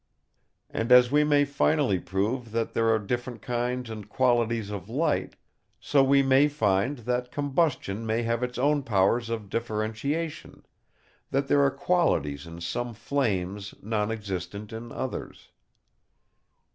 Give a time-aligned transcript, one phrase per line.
[0.71, 5.35] And as we may finally prove that there are different kinds and qualities of light,
[5.79, 10.65] so we may find that combustion may have its own powers of differentiation;
[11.29, 15.49] that there are qualities in some flames non existent in others.